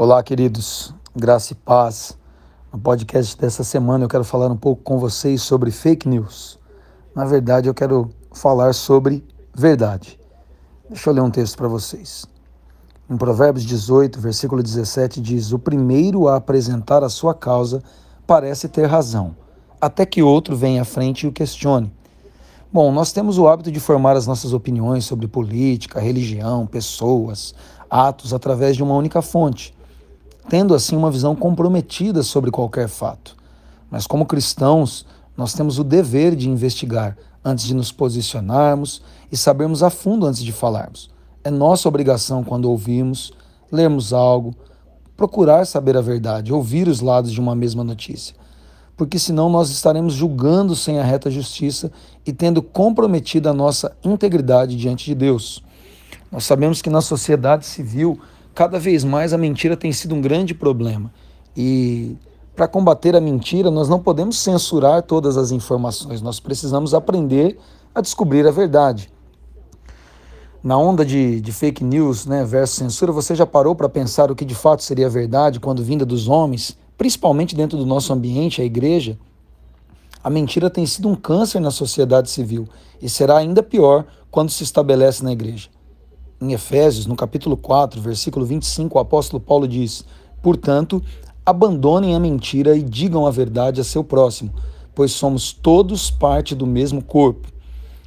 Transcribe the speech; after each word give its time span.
Olá, 0.00 0.22
queridos, 0.22 0.94
graça 1.12 1.54
e 1.54 1.56
paz. 1.56 2.16
No 2.72 2.78
podcast 2.78 3.36
dessa 3.36 3.64
semana 3.64 4.04
eu 4.04 4.08
quero 4.08 4.22
falar 4.22 4.46
um 4.46 4.56
pouco 4.56 4.80
com 4.80 4.96
vocês 4.96 5.42
sobre 5.42 5.72
fake 5.72 6.08
news. 6.08 6.56
Na 7.12 7.24
verdade, 7.24 7.68
eu 7.68 7.74
quero 7.74 8.08
falar 8.32 8.74
sobre 8.74 9.26
verdade. 9.52 10.16
Deixa 10.88 11.10
eu 11.10 11.14
ler 11.14 11.20
um 11.20 11.32
texto 11.32 11.56
para 11.56 11.66
vocês. 11.66 12.24
Em 13.10 13.16
Provérbios 13.16 13.64
18, 13.64 14.20
versículo 14.20 14.62
17, 14.62 15.20
diz: 15.20 15.50
O 15.50 15.58
primeiro 15.58 16.28
a 16.28 16.36
apresentar 16.36 17.02
a 17.02 17.08
sua 17.08 17.34
causa 17.34 17.82
parece 18.24 18.68
ter 18.68 18.86
razão, 18.86 19.34
até 19.80 20.06
que 20.06 20.22
outro 20.22 20.56
venha 20.56 20.82
à 20.82 20.84
frente 20.84 21.24
e 21.24 21.26
o 21.28 21.32
questione. 21.32 21.92
Bom, 22.72 22.92
nós 22.92 23.10
temos 23.10 23.36
o 23.36 23.48
hábito 23.48 23.72
de 23.72 23.80
formar 23.80 24.16
as 24.16 24.28
nossas 24.28 24.52
opiniões 24.52 25.04
sobre 25.04 25.26
política, 25.26 25.98
religião, 25.98 26.68
pessoas, 26.68 27.52
atos 27.90 28.32
através 28.32 28.76
de 28.76 28.82
uma 28.84 28.94
única 28.94 29.20
fonte 29.20 29.76
tendo 30.48 30.74
assim 30.74 30.96
uma 30.96 31.10
visão 31.10 31.36
comprometida 31.36 32.22
sobre 32.22 32.50
qualquer 32.50 32.88
fato. 32.88 33.36
Mas, 33.90 34.06
como 34.06 34.26
cristãos, 34.26 35.06
nós 35.36 35.54
temos 35.54 35.78
o 35.78 35.84
dever 35.84 36.34
de 36.34 36.48
investigar 36.48 37.16
antes 37.44 37.64
de 37.64 37.74
nos 37.74 37.92
posicionarmos 37.92 39.02
e 39.30 39.36
sabermos 39.36 39.82
a 39.82 39.90
fundo 39.90 40.26
antes 40.26 40.42
de 40.42 40.52
falarmos. 40.52 41.10
É 41.44 41.50
nossa 41.50 41.88
obrigação, 41.88 42.42
quando 42.42 42.70
ouvimos, 42.70 43.32
lermos 43.70 44.12
algo, 44.12 44.54
procurar 45.16 45.66
saber 45.66 45.96
a 45.96 46.00
verdade, 46.00 46.52
ouvir 46.52 46.88
os 46.88 47.00
lados 47.00 47.32
de 47.32 47.40
uma 47.40 47.54
mesma 47.54 47.84
notícia. 47.84 48.34
Porque 48.96 49.18
senão 49.18 49.48
nós 49.48 49.70
estaremos 49.70 50.14
julgando 50.14 50.74
sem 50.74 50.98
a 50.98 51.04
reta 51.04 51.30
justiça 51.30 51.90
e 52.26 52.32
tendo 52.32 52.60
comprometido 52.60 53.48
a 53.48 53.52
nossa 53.52 53.96
integridade 54.04 54.76
diante 54.76 55.04
de 55.04 55.14
Deus. 55.14 55.62
Nós 56.32 56.44
sabemos 56.44 56.82
que 56.82 56.90
na 56.90 57.00
sociedade 57.00 57.64
civil 57.64 58.18
cada 58.58 58.76
vez 58.76 59.04
mais 59.04 59.32
a 59.32 59.38
mentira 59.38 59.76
tem 59.76 59.92
sido 59.92 60.16
um 60.16 60.20
grande 60.20 60.52
problema. 60.52 61.12
E 61.56 62.16
para 62.56 62.66
combater 62.66 63.14
a 63.14 63.20
mentira, 63.20 63.70
nós 63.70 63.88
não 63.88 64.00
podemos 64.00 64.36
censurar 64.36 65.00
todas 65.04 65.36
as 65.36 65.52
informações, 65.52 66.20
nós 66.20 66.40
precisamos 66.40 66.92
aprender 66.92 67.56
a 67.94 68.00
descobrir 68.00 68.44
a 68.48 68.50
verdade. 68.50 69.12
Na 70.60 70.76
onda 70.76 71.04
de, 71.04 71.40
de 71.40 71.52
fake 71.52 71.84
news 71.84 72.26
né, 72.26 72.44
versus 72.44 72.74
censura, 72.74 73.12
você 73.12 73.32
já 73.32 73.46
parou 73.46 73.76
para 73.76 73.88
pensar 73.88 74.28
o 74.28 74.34
que 74.34 74.44
de 74.44 74.56
fato 74.56 74.82
seria 74.82 75.08
verdade 75.08 75.60
quando 75.60 75.80
vinda 75.80 76.04
dos 76.04 76.26
homens, 76.26 76.76
principalmente 76.96 77.54
dentro 77.54 77.78
do 77.78 77.86
nosso 77.86 78.12
ambiente, 78.12 78.60
a 78.60 78.64
igreja? 78.64 79.16
A 80.20 80.28
mentira 80.28 80.68
tem 80.68 80.84
sido 80.84 81.08
um 81.08 81.14
câncer 81.14 81.60
na 81.60 81.70
sociedade 81.70 82.28
civil 82.28 82.66
e 83.00 83.08
será 83.08 83.36
ainda 83.36 83.62
pior 83.62 84.04
quando 84.32 84.50
se 84.50 84.64
estabelece 84.64 85.22
na 85.22 85.30
igreja. 85.30 85.68
Em 86.40 86.52
Efésios, 86.52 87.04
no 87.04 87.16
capítulo 87.16 87.56
4, 87.56 88.00
versículo 88.00 88.46
25, 88.46 88.96
o 88.96 89.00
apóstolo 89.00 89.40
Paulo 89.40 89.66
diz: 89.66 90.04
Portanto, 90.40 91.02
abandonem 91.44 92.14
a 92.14 92.20
mentira 92.20 92.76
e 92.76 92.82
digam 92.82 93.26
a 93.26 93.30
verdade 93.30 93.80
a 93.80 93.84
seu 93.84 94.04
próximo, 94.04 94.54
pois 94.94 95.10
somos 95.10 95.52
todos 95.52 96.12
parte 96.12 96.54
do 96.54 96.64
mesmo 96.64 97.02
corpo. 97.02 97.48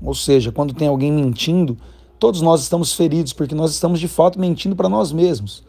Ou 0.00 0.14
seja, 0.14 0.52
quando 0.52 0.72
tem 0.72 0.86
alguém 0.86 1.10
mentindo, 1.10 1.76
todos 2.16 2.40
nós 2.40 2.62
estamos 2.62 2.92
feridos, 2.92 3.32
porque 3.32 3.56
nós 3.56 3.72
estamos 3.72 3.98
de 3.98 4.06
fato 4.06 4.38
mentindo 4.38 4.76
para 4.76 4.88
nós 4.88 5.10
mesmos. 5.10 5.64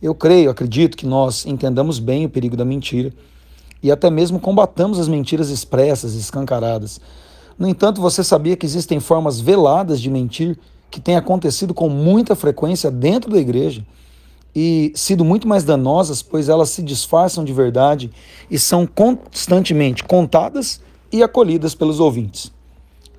Eu 0.00 0.14
creio, 0.14 0.50
acredito 0.50 0.96
que 0.96 1.06
nós 1.06 1.44
entendamos 1.44 1.98
bem 1.98 2.24
o 2.24 2.30
perigo 2.30 2.56
da 2.56 2.64
mentira 2.64 3.12
e 3.82 3.90
até 3.90 4.10
mesmo 4.10 4.38
combatamos 4.38 5.00
as 5.00 5.08
mentiras 5.08 5.50
expressas, 5.50 6.14
escancaradas. 6.14 7.00
No 7.58 7.66
entanto, 7.66 8.00
você 8.00 8.22
sabia 8.22 8.56
que 8.56 8.66
existem 8.66 9.00
formas 9.00 9.40
veladas 9.40 10.00
de 10.00 10.08
mentir 10.08 10.56
que 10.90 11.00
tem 11.00 11.16
acontecido 11.16 11.74
com 11.74 11.88
muita 11.88 12.34
frequência 12.34 12.90
dentro 12.90 13.30
da 13.30 13.38
igreja 13.38 13.84
e 14.54 14.90
sido 14.94 15.24
muito 15.24 15.46
mais 15.46 15.64
danosas, 15.64 16.22
pois 16.22 16.48
elas 16.48 16.70
se 16.70 16.82
disfarçam 16.82 17.44
de 17.44 17.52
verdade 17.52 18.10
e 18.50 18.58
são 18.58 18.86
constantemente 18.86 20.02
contadas 20.02 20.80
e 21.12 21.22
acolhidas 21.22 21.74
pelos 21.74 22.00
ouvintes. 22.00 22.50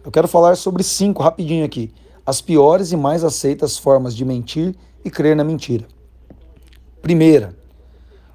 Eu 0.03 0.11
quero 0.11 0.27
falar 0.27 0.57
sobre 0.57 0.83
cinco 0.83 1.21
rapidinho 1.21 1.63
aqui, 1.63 1.91
as 2.25 2.41
piores 2.41 2.91
e 2.91 2.97
mais 2.97 3.23
aceitas 3.23 3.77
formas 3.77 4.15
de 4.15 4.25
mentir 4.25 4.75
e 5.05 5.11
crer 5.11 5.35
na 5.35 5.43
mentira. 5.43 5.85
Primeira, 7.01 7.55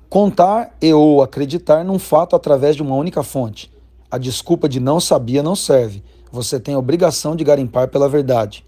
contar 0.08 0.76
e 0.80 0.92
ou 0.92 1.22
acreditar 1.22 1.84
num 1.84 1.98
fato 1.98 2.36
através 2.36 2.76
de 2.76 2.82
uma 2.82 2.94
única 2.94 3.22
fonte. 3.22 3.72
A 4.10 4.18
desculpa 4.18 4.68
de 4.68 4.78
não 4.78 5.00
sabia 5.00 5.42
não 5.42 5.56
serve. 5.56 6.02
Você 6.30 6.60
tem 6.60 6.74
a 6.74 6.78
obrigação 6.78 7.34
de 7.34 7.42
garimpar 7.42 7.88
pela 7.88 8.08
verdade. 8.08 8.64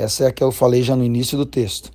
Essa 0.00 0.24
é 0.24 0.26
a 0.28 0.32
que 0.32 0.42
eu 0.42 0.50
falei 0.50 0.82
já 0.82 0.96
no 0.96 1.04
início 1.04 1.36
do 1.36 1.44
texto. 1.44 1.90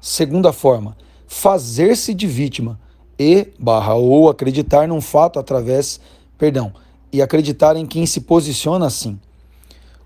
Segunda 0.00 0.50
forma, 0.50 0.96
fazer-se 1.26 2.14
de 2.14 2.26
vítima 2.26 2.80
e 3.18 3.48
barra 3.58 3.94
ou 3.94 4.30
acreditar 4.30 4.88
num 4.88 5.02
fato 5.02 5.38
através, 5.38 6.00
perdão, 6.38 6.72
e 7.12 7.20
acreditar 7.20 7.76
em 7.76 7.84
quem 7.84 8.06
se 8.06 8.22
posiciona 8.22 8.86
assim. 8.86 9.20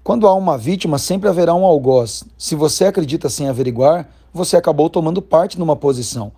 Quando 0.02 0.26
há 0.26 0.34
uma 0.34 0.58
vítima, 0.58 0.98
sempre 0.98 1.28
haverá 1.28 1.54
um 1.54 1.64
algoz. 1.64 2.24
Se 2.36 2.56
você 2.56 2.86
acredita 2.86 3.28
sem 3.28 3.48
averiguar, 3.48 4.10
você 4.32 4.56
acabou 4.56 4.90
tomando 4.90 5.22
parte 5.22 5.56
numa 5.56 5.76
posição. 5.76 6.32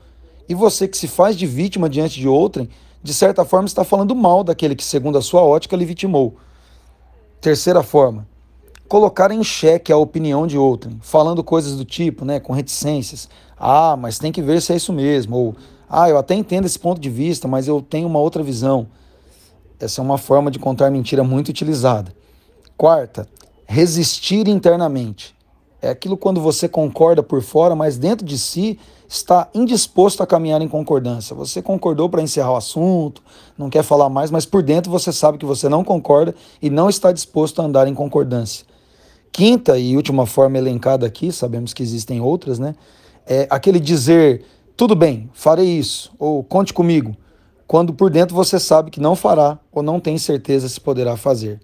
E 0.46 0.54
você 0.54 0.86
que 0.86 0.98
se 0.98 1.08
faz 1.08 1.34
de 1.34 1.46
vítima 1.46 1.88
diante 1.88 2.20
de 2.20 2.28
outrem, 2.28 2.68
de 3.02 3.14
certa 3.14 3.42
forma 3.42 3.66
está 3.66 3.84
falando 3.84 4.14
mal 4.14 4.44
daquele 4.44 4.76
que, 4.76 4.84
segundo 4.84 5.16
a 5.16 5.22
sua 5.22 5.42
ótica, 5.42 5.74
lhe 5.76 5.86
vitimou. 5.86 6.36
Terceira 7.40 7.82
forma, 7.82 8.28
colocar 8.88 9.30
em 9.30 9.42
xeque 9.42 9.92
a 9.92 9.96
opinião 9.96 10.46
de 10.46 10.56
outrem, 10.56 10.98
falando 11.00 11.42
coisas 11.42 11.76
do 11.76 11.84
tipo, 11.84 12.24
né, 12.24 12.40
com 12.40 12.52
reticências. 12.52 13.28
Ah, 13.58 13.96
mas 13.96 14.18
tem 14.18 14.32
que 14.32 14.42
ver 14.42 14.60
se 14.62 14.72
é 14.72 14.76
isso 14.76 14.92
mesmo. 14.92 15.36
Ou, 15.36 15.56
ah, 15.88 16.08
eu 16.08 16.18
até 16.18 16.34
entendo 16.34 16.66
esse 16.66 16.78
ponto 16.78 17.00
de 17.00 17.10
vista, 17.10 17.48
mas 17.48 17.66
eu 17.68 17.80
tenho 17.80 18.06
uma 18.06 18.18
outra 18.18 18.42
visão. 18.42 18.86
Essa 19.78 20.00
é 20.00 20.04
uma 20.04 20.18
forma 20.18 20.50
de 20.50 20.58
contar 20.58 20.90
mentira 20.90 21.22
muito 21.22 21.48
utilizada. 21.48 22.12
Quarta, 22.76 23.28
resistir 23.66 24.48
internamente. 24.48 25.34
É 25.80 25.90
aquilo 25.90 26.16
quando 26.16 26.40
você 26.40 26.68
concorda 26.68 27.22
por 27.22 27.42
fora, 27.42 27.74
mas 27.74 27.98
dentro 27.98 28.24
de 28.24 28.38
si 28.38 28.78
está 29.08 29.48
indisposto 29.54 30.22
a 30.22 30.26
caminhar 30.26 30.60
em 30.62 30.68
concordância. 30.68 31.36
Você 31.36 31.62
concordou 31.62 32.08
para 32.08 32.22
encerrar 32.22 32.52
o 32.52 32.56
assunto, 32.56 33.22
não 33.56 33.70
quer 33.70 33.82
falar 33.82 34.08
mais, 34.08 34.30
mas 34.30 34.46
por 34.46 34.62
dentro 34.62 34.90
você 34.90 35.12
sabe 35.12 35.38
que 35.38 35.44
você 35.44 35.68
não 35.68 35.84
concorda 35.84 36.34
e 36.60 36.70
não 36.70 36.88
está 36.88 37.12
disposto 37.12 37.60
a 37.60 37.64
andar 37.64 37.86
em 37.86 37.94
concordância. 37.94 38.66
Quinta 39.32 39.78
e 39.78 39.96
última 39.96 40.26
forma 40.26 40.58
elencada 40.58 41.06
aqui, 41.06 41.30
sabemos 41.30 41.74
que 41.74 41.82
existem 41.82 42.20
outras, 42.20 42.58
né? 42.58 42.74
É 43.26 43.46
aquele 43.50 43.78
dizer, 43.78 44.44
tudo 44.76 44.94
bem, 44.94 45.28
farei 45.32 45.78
isso, 45.78 46.12
ou 46.18 46.42
conte 46.42 46.72
comigo, 46.72 47.16
quando 47.66 47.92
por 47.92 48.10
dentro 48.10 48.34
você 48.34 48.58
sabe 48.58 48.90
que 48.90 49.00
não 49.00 49.16
fará 49.16 49.58
ou 49.72 49.82
não 49.82 49.98
tem 49.98 50.16
certeza 50.16 50.68
se 50.68 50.80
poderá 50.80 51.16
fazer. 51.16 51.60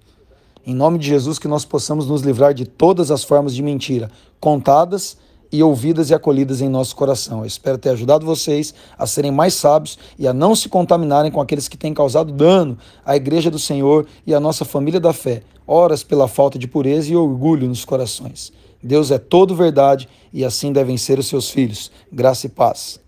Em 0.66 0.74
nome 0.74 0.98
de 0.98 1.06
Jesus, 1.06 1.38
que 1.38 1.48
nós 1.48 1.64
possamos 1.64 2.06
nos 2.06 2.22
livrar 2.22 2.54
de 2.54 2.64
todas 2.64 3.10
as 3.10 3.24
formas 3.24 3.54
de 3.54 3.62
mentira, 3.62 4.10
contadas 4.40 5.16
e 5.52 5.62
ouvidas 5.62 6.08
e 6.08 6.14
acolhidas 6.14 6.62
em 6.62 6.68
nosso 6.68 6.96
coração. 6.96 7.40
Eu 7.40 7.46
espero 7.46 7.76
ter 7.76 7.90
ajudado 7.90 8.24
vocês 8.24 8.74
a 8.96 9.06
serem 9.06 9.30
mais 9.30 9.54
sábios 9.54 9.98
e 10.18 10.26
a 10.26 10.32
não 10.32 10.56
se 10.56 10.68
contaminarem 10.68 11.30
com 11.30 11.40
aqueles 11.40 11.68
que 11.68 11.76
têm 11.76 11.92
causado 11.92 12.32
dano 12.32 12.78
à 13.04 13.14
igreja 13.14 13.50
do 13.50 13.58
Senhor 13.58 14.06
e 14.26 14.34
à 14.34 14.40
nossa 14.40 14.64
família 14.64 14.98
da 14.98 15.12
fé, 15.12 15.42
horas 15.66 16.02
pela 16.02 16.26
falta 16.26 16.58
de 16.58 16.66
pureza 16.66 17.12
e 17.12 17.16
orgulho 17.16 17.68
nos 17.68 17.84
corações. 17.84 18.52
Deus 18.82 19.10
é 19.10 19.18
todo 19.18 19.54
verdade 19.54 20.08
e 20.32 20.44
assim 20.44 20.72
devem 20.72 20.96
ser 20.96 21.18
os 21.18 21.26
seus 21.26 21.50
filhos. 21.50 21.90
Graça 22.10 22.46
e 22.46 22.48
paz. 22.48 23.01